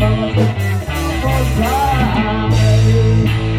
[0.00, 3.49] Cause I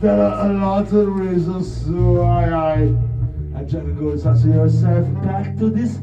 [0.00, 3.17] there are a lot of reasons why I
[3.58, 5.22] I try to go yourself.
[5.24, 5.98] Back to this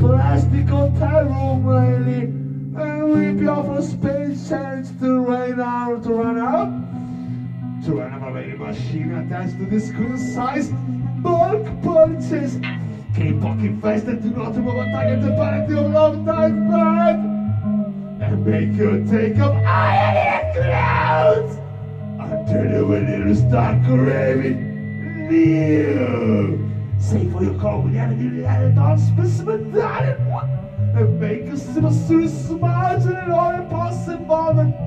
[0.00, 2.22] plastic hotel room lately.
[2.82, 7.84] And rip you off a space change to rain out to run out.
[7.84, 10.72] To run out my baby machine attached to this cool size
[11.22, 12.56] bulk punches
[13.14, 17.16] keep fucking fast and do not move a target to penalty of long time back
[18.20, 21.56] and make you take up the clouds.
[22.18, 26.63] Until you will near start craving new.
[26.98, 31.92] Say for your call when you had a dog specimen diet and make a simple
[31.92, 34.84] Swiss margin in all impossible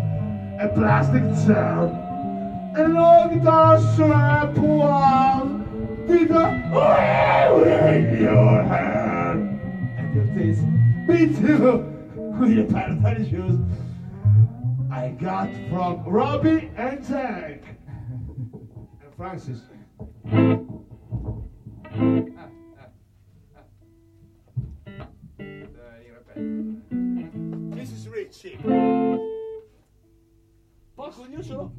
[0.60, 5.58] a plastic town and long dark shampoo
[6.08, 6.48] did a
[7.66, 9.60] in your hand.
[9.98, 10.64] And your taste
[11.08, 11.94] me too
[12.40, 13.60] with a pair of tennis shoes
[14.92, 17.64] I got from Robbie and Jack.
[17.88, 19.62] And Francis.
[26.38, 28.58] This is Richie.
[30.94, 31.74] Posso io solo?